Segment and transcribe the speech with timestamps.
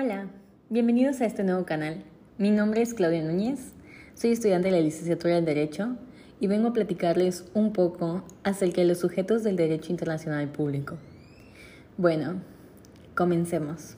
[0.00, 0.28] Hola,
[0.70, 2.04] bienvenidos a este nuevo canal.
[2.36, 3.72] Mi nombre es Claudia Núñez,
[4.14, 5.96] soy estudiante de la licenciatura en Derecho
[6.38, 10.98] y vengo a platicarles un poco acerca de los sujetos del derecho internacional público.
[11.96, 12.40] Bueno,
[13.16, 13.96] comencemos.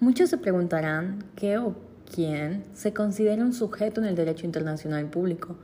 [0.00, 1.76] Muchos se preguntarán qué o
[2.10, 5.58] quién se considera un sujeto en el derecho internacional público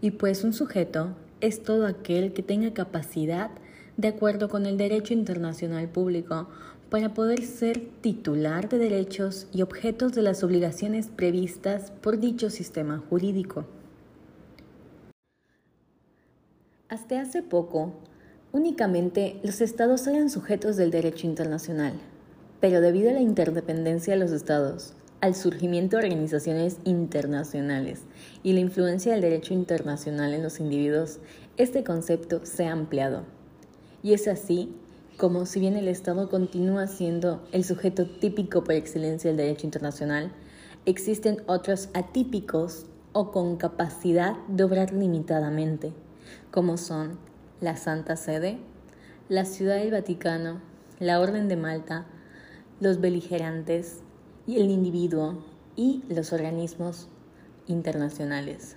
[0.00, 3.50] y pues un sujeto es todo aquel que tenga capacidad
[3.98, 6.48] de acuerdo con el derecho internacional público
[6.90, 13.02] para poder ser titular de derechos y objetos de las obligaciones previstas por dicho sistema
[13.10, 13.64] jurídico.
[16.88, 17.94] Hasta hace poco,
[18.52, 21.94] únicamente los estados eran sujetos del derecho internacional,
[22.60, 28.02] pero debido a la interdependencia de los estados, al surgimiento de organizaciones internacionales
[28.44, 31.18] y la influencia del derecho internacional en los individuos,
[31.56, 33.24] este concepto se ha ampliado.
[34.02, 34.72] Y es así
[35.16, 40.30] como si bien el Estado continúa siendo el sujeto típico por excelencia del derecho internacional,
[40.84, 45.94] existen otros atípicos o con capacidad de obrar limitadamente,
[46.50, 47.18] como son
[47.62, 48.58] la Santa Sede,
[49.30, 50.60] la Ciudad del Vaticano,
[50.98, 52.04] la Orden de Malta,
[52.80, 54.00] los beligerantes
[54.46, 55.42] y el individuo
[55.76, 57.08] y los organismos
[57.66, 58.76] internacionales.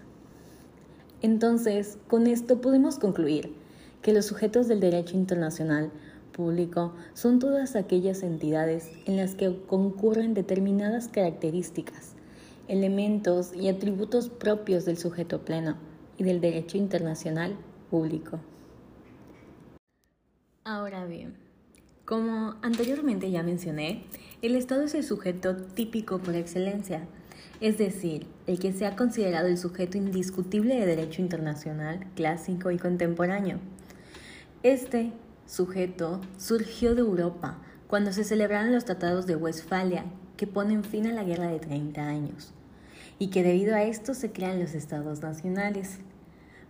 [1.21, 3.53] Entonces, con esto podemos concluir
[4.01, 5.91] que los sujetos del derecho internacional
[7.13, 12.13] son todas aquellas entidades en las que concurren determinadas características,
[12.69, 15.75] elementos y atributos propios del sujeto pleno
[16.17, 17.57] y del derecho internacional
[17.89, 18.39] público.
[20.63, 21.35] Ahora bien,
[22.05, 24.05] como anteriormente ya mencioné,
[24.41, 27.05] el Estado es el sujeto típico por excelencia,
[27.59, 32.77] es decir, el que se ha considerado el sujeto indiscutible de derecho internacional, clásico y
[32.77, 33.57] contemporáneo.
[34.63, 35.11] Este
[35.49, 40.05] sujeto surgió de Europa cuando se celebraron los tratados de Westfalia
[40.37, 42.53] que ponen fin a la guerra de 30 años
[43.17, 45.97] y que debido a esto se crean los estados nacionales.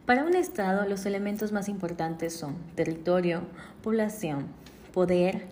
[0.05, 3.41] Para un estado los elementos más importantes son territorio,
[3.83, 4.47] población,
[4.93, 5.47] poder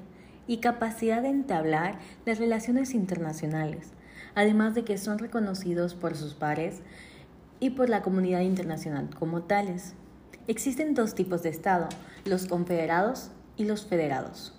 [0.47, 3.89] y capacidad de entablar las relaciones internacionales,
[4.35, 6.79] además de que son reconocidos por sus pares
[7.59, 9.95] y por la comunidad internacional como tales.
[10.47, 11.89] Existen dos tipos de Estado,
[12.23, 14.53] los confederados y los federados.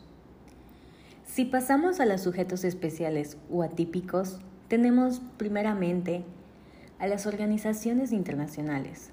[1.25, 4.39] Si pasamos a los sujetos especiales o atípicos,
[4.69, 6.25] tenemos primeramente
[6.99, 9.13] a las organizaciones internacionales,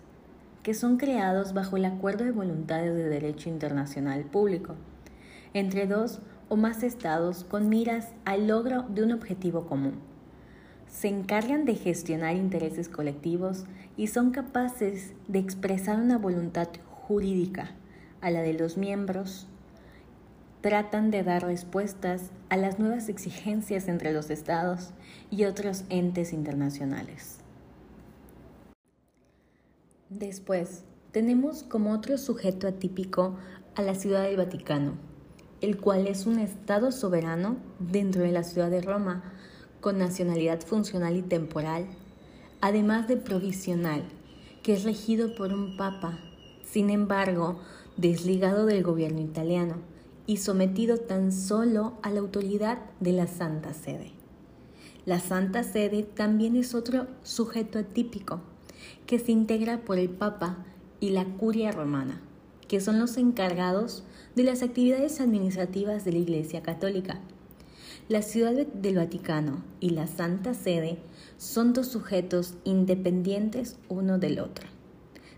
[0.64, 4.76] que son creados bajo el acuerdo de voluntades de derecho internacional público,
[5.54, 6.20] entre dos
[6.50, 10.15] o más estados con miras al logro de un objetivo común
[10.88, 13.66] se encargan de gestionar intereses colectivos
[13.98, 17.72] y son capaces de expresar una voluntad jurídica
[18.22, 19.48] a la de los miembros,
[20.62, 24.92] tratan de dar respuestas a las nuevas exigencias entre los estados
[25.30, 27.38] y otros entes internacionales.
[30.10, 33.36] Después, tenemos como otro sujeto atípico
[33.76, 34.94] a la Ciudad del Vaticano,
[35.62, 39.34] el cual es un estado soberano dentro de la ciudad de Roma,
[39.86, 41.86] con nacionalidad funcional y temporal,
[42.60, 44.02] además de provisional,
[44.64, 46.18] que es regido por un papa,
[46.64, 47.60] sin embargo,
[47.96, 49.76] desligado del gobierno italiano
[50.26, 54.14] y sometido tan solo a la autoridad de la Santa Sede.
[55.06, 58.42] La Santa Sede también es otro sujeto atípico,
[59.06, 60.66] que se integra por el Papa
[61.00, 62.20] y la Curia Romana,
[62.68, 64.04] que son los encargados
[64.36, 67.22] de las actividades administrativas de la Iglesia Católica
[68.08, 71.00] la Ciudad del Vaticano y la Santa Sede
[71.38, 74.68] son dos sujetos independientes uno del otro,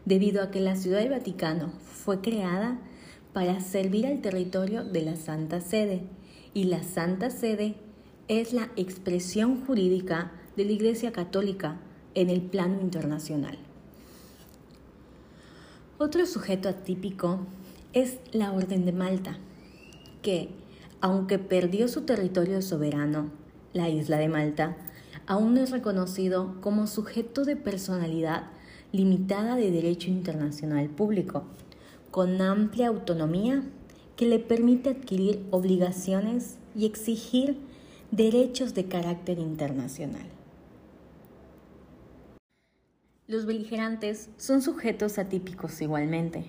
[0.03, 2.77] debido a que la Ciudad del Vaticano fue creada
[3.31, 6.01] para servir al territorio de la Santa Sede
[6.53, 7.75] y la Santa Sede
[8.27, 11.79] es la expresión jurídica de la Iglesia Católica
[12.15, 13.57] en el plano internacional.
[15.99, 17.39] Otro sujeto atípico
[17.93, 19.37] es la Orden de Malta,
[20.21, 20.49] que
[21.01, 23.31] aunque perdió su territorio soberano,
[23.73, 24.77] la isla de Malta,
[25.25, 28.43] aún es reconocido como sujeto de personalidad
[28.91, 31.43] limitada de derecho internacional público,
[32.11, 33.63] con amplia autonomía
[34.15, 37.57] que le permite adquirir obligaciones y exigir
[38.11, 40.25] derechos de carácter internacional.
[43.27, 46.45] Los beligerantes son sujetos atípicos igualmente,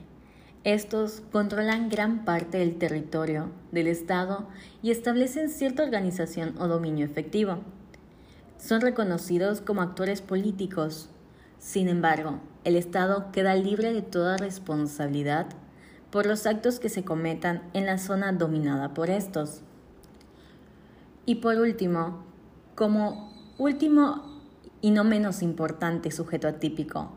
[0.74, 4.46] estos controlan gran parte del territorio del Estado
[4.82, 7.60] y establecen cierta organización o dominio efectivo.
[8.58, 11.08] Son reconocidos como actores políticos.
[11.58, 15.46] Sin embargo, el Estado queda libre de toda responsabilidad
[16.10, 19.62] por los actos que se cometan en la zona dominada por estos.
[21.24, 22.24] Y por último,
[22.74, 24.40] Como último
[24.82, 27.10] y no menos importante sujeto atípico,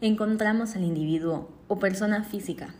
[0.00, 2.74] encontramos al individuo o persona física.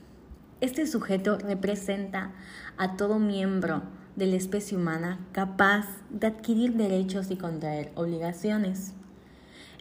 [0.62, 2.32] Este sujeto representa
[2.78, 3.82] a todo miembro
[4.16, 8.94] de la especie humana capaz de adquirir derechos y contraer obligaciones.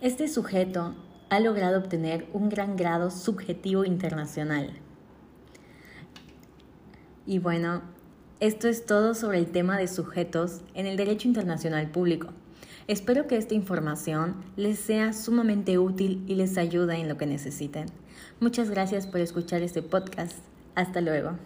[0.02, 0.94] Este sujeto
[1.30, 4.74] ha logrado obtener un gran grado subjetivo internacional.
[7.26, 7.82] Y bueno,
[8.42, 12.34] esto es todo sobre el tema de sujetos en el derecho internacional público.
[12.88, 17.86] Espero que esta información les sea sumamente útil y les ayude en lo que necesiten.
[18.42, 20.55] Muchas gracias por escuchar este podcast.
[20.76, 21.38] Hasta luego.